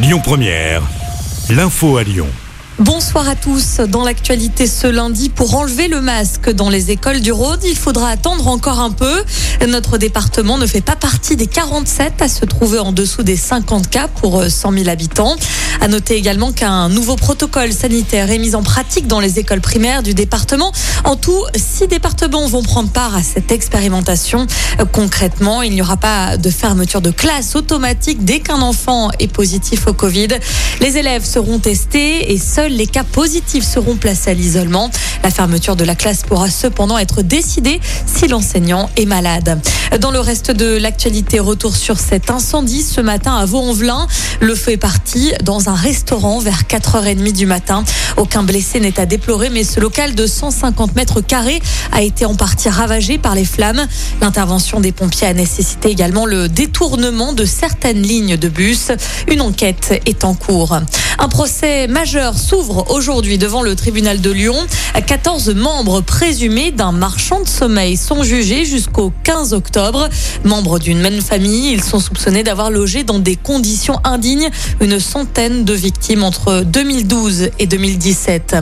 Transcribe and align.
Lyon 0.00 0.20
Première, 0.22 0.82
l'info 1.50 1.96
à 1.96 2.04
Lyon. 2.04 2.28
Bonsoir 2.78 3.28
à 3.28 3.34
tous. 3.34 3.78
Dans 3.78 4.04
l'actualité 4.04 4.68
ce 4.68 4.86
lundi, 4.86 5.28
pour 5.28 5.56
enlever 5.56 5.88
le 5.88 6.00
masque 6.00 6.48
dans 6.50 6.70
les 6.70 6.92
écoles 6.92 7.20
du 7.20 7.32
Rhône, 7.32 7.58
il 7.64 7.76
faudra 7.76 8.08
attendre 8.08 8.46
encore 8.46 8.78
un 8.78 8.92
peu. 8.92 9.24
Notre 9.66 9.98
département 9.98 10.56
ne 10.56 10.66
fait 10.68 10.82
pas 10.82 10.94
partie 10.94 11.34
des 11.34 11.48
47 11.48 12.22
à 12.22 12.28
se 12.28 12.44
trouver 12.44 12.78
en 12.78 12.92
dessous 12.92 13.24
des 13.24 13.36
50 13.36 13.90
cas 13.90 14.06
pour 14.06 14.44
100 14.44 14.70
000 14.70 14.88
habitants. 14.88 15.34
À 15.80 15.86
noter 15.86 16.16
également 16.16 16.52
qu'un 16.52 16.88
nouveau 16.88 17.14
protocole 17.14 17.72
sanitaire 17.72 18.30
est 18.30 18.38
mis 18.38 18.54
en 18.56 18.62
pratique 18.62 19.06
dans 19.06 19.20
les 19.20 19.38
écoles 19.38 19.60
primaires 19.60 20.02
du 20.02 20.12
département. 20.12 20.72
En 21.04 21.14
tout, 21.14 21.44
six 21.54 21.86
départements 21.86 22.46
vont 22.46 22.62
prendre 22.62 22.90
part 22.90 23.14
à 23.14 23.22
cette 23.22 23.52
expérimentation. 23.52 24.46
Concrètement, 24.92 25.62
il 25.62 25.72
n'y 25.72 25.80
aura 25.80 25.96
pas 25.96 26.36
de 26.36 26.50
fermeture 26.50 27.00
de 27.00 27.12
classe 27.12 27.54
automatique 27.54 28.24
dès 28.24 28.40
qu'un 28.40 28.60
enfant 28.60 29.10
est 29.20 29.32
positif 29.32 29.86
au 29.86 29.92
Covid. 29.92 30.28
Les 30.80 30.96
élèves 30.96 31.24
seront 31.24 31.60
testés 31.60 32.32
et 32.32 32.38
seuls 32.38 32.72
les 32.72 32.86
cas 32.86 33.04
positifs 33.04 33.64
seront 33.64 33.96
placés 33.96 34.30
à 34.30 34.34
l'isolement. 34.34 34.90
La 35.22 35.30
fermeture 35.30 35.76
de 35.76 35.84
la 35.84 35.94
classe 35.94 36.22
pourra 36.22 36.50
cependant 36.50 36.98
être 36.98 37.22
décidée 37.22 37.80
si 38.06 38.26
l'enseignant 38.26 38.90
est 38.96 39.06
malade. 39.06 39.60
Dans 40.00 40.10
le 40.10 40.20
reste 40.20 40.50
de 40.50 40.76
l'actualité, 40.76 41.38
retour 41.38 41.76
sur 41.76 41.98
cet 41.98 42.30
incendie 42.30 42.82
ce 42.82 43.00
matin 43.00 43.36
à 43.36 43.46
Vaux-en-Velin. 43.46 44.06
Le 44.40 44.54
feu 44.54 44.72
est 44.72 44.76
parti 44.76 45.32
dans 45.42 45.67
restaurant 45.74 46.38
vers 46.38 46.62
4h30 46.62 47.32
du 47.32 47.46
matin. 47.46 47.84
Aucun 48.16 48.42
blessé 48.42 48.80
n'est 48.80 48.98
à 48.98 49.06
déplorer, 49.06 49.50
mais 49.50 49.64
ce 49.64 49.80
local 49.80 50.14
de 50.14 50.26
150 50.26 50.96
mètres 50.96 51.20
carrés 51.20 51.60
a 51.92 52.02
été 52.02 52.24
en 52.24 52.34
partie 52.34 52.68
ravagé 52.68 53.18
par 53.18 53.34
les 53.34 53.44
flammes. 53.44 53.86
L'intervention 54.20 54.80
des 54.80 54.92
pompiers 54.92 55.28
a 55.28 55.34
nécessité 55.34 55.90
également 55.90 56.26
le 56.26 56.48
détournement 56.48 57.32
de 57.32 57.44
certaines 57.44 58.02
lignes 58.02 58.36
de 58.36 58.48
bus. 58.48 58.92
Une 59.28 59.40
enquête 59.40 60.00
est 60.06 60.24
en 60.24 60.34
cours. 60.34 60.78
Un 61.20 61.28
procès 61.28 61.88
majeur 61.88 62.38
s'ouvre 62.38 62.90
aujourd'hui 62.90 63.38
devant 63.38 63.62
le 63.62 63.74
tribunal 63.74 64.20
de 64.20 64.30
Lyon. 64.30 64.56
14 65.06 65.54
membres 65.54 66.00
présumés 66.00 66.70
d'un 66.70 66.92
marchand 66.92 67.40
de 67.40 67.48
sommeil 67.48 67.96
sont 67.96 68.22
jugés 68.22 68.64
jusqu'au 68.64 69.12
15 69.24 69.52
octobre. 69.52 70.08
Membres 70.44 70.78
d'une 70.78 71.00
même 71.00 71.20
famille, 71.20 71.72
ils 71.72 71.82
sont 71.82 71.98
soupçonnés 71.98 72.42
d'avoir 72.42 72.70
logé 72.70 73.04
dans 73.04 73.18
des 73.18 73.36
conditions 73.36 73.98
indignes 74.04 74.50
une 74.80 75.00
centaine 75.00 75.57
de 75.64 75.74
victimes 75.74 76.22
entre 76.22 76.62
2012 76.62 77.50
et 77.58 77.66
2017. 77.66 78.56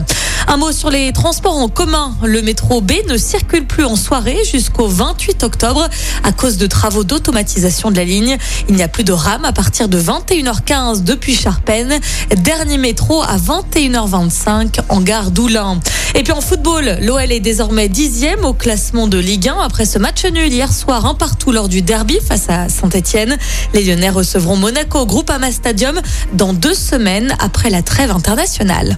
Un 0.49 0.55
mot 0.55 0.71
sur 0.71 0.89
les 0.89 1.11
transports 1.11 1.57
en 1.57 1.67
commun. 1.67 2.15
Le 2.23 2.41
métro 2.41 2.79
B 2.79 2.93
ne 3.09 3.17
circule 3.17 3.67
plus 3.67 3.83
en 3.83 3.97
soirée 3.97 4.37
jusqu'au 4.49 4.87
28 4.87 5.43
octobre 5.43 5.89
à 6.23 6.31
cause 6.31 6.55
de 6.55 6.67
travaux 6.67 7.03
d'automatisation 7.03 7.91
de 7.91 7.97
la 7.97 8.05
ligne. 8.05 8.37
Il 8.69 8.75
n'y 8.75 8.81
a 8.81 8.87
plus 8.87 9.03
de 9.03 9.11
rame 9.11 9.43
à 9.43 9.51
partir 9.51 9.89
de 9.89 9.99
21h15 9.99 11.03
depuis 11.03 11.35
Charpennes. 11.35 11.99
Dernier 12.37 12.77
métro 12.77 13.21
à 13.23 13.35
21h25 13.35 14.79
en 14.87 15.01
gare 15.01 15.31
d'Oulin. 15.31 15.81
Et 16.15 16.23
puis 16.23 16.31
en 16.31 16.39
football, 16.39 16.97
l'OL 17.01 17.29
est 17.29 17.41
désormais 17.41 17.89
dixième 17.89 18.45
au 18.45 18.53
classement 18.53 19.07
de 19.07 19.17
Ligue 19.17 19.49
1 19.49 19.59
après 19.59 19.85
ce 19.85 19.99
match 19.99 20.23
nul 20.25 20.51
hier 20.51 20.71
soir 20.71 21.05
un 21.05 21.13
partout 21.13 21.51
lors 21.51 21.67
du 21.67 21.81
derby 21.81 22.19
face 22.25 22.49
à 22.49 22.69
Saint-Etienne. 22.69 23.37
Les 23.73 23.83
Lyonnais 23.83 24.09
recevront 24.09 24.55
Monaco 24.55 24.99
au 24.99 25.05
Groupama 25.05 25.51
Stadium 25.51 25.99
dans 26.33 26.53
deux 26.53 26.73
semaines 26.73 27.35
après 27.39 27.69
la 27.69 27.81
trêve 27.81 28.11
internationale. 28.11 28.97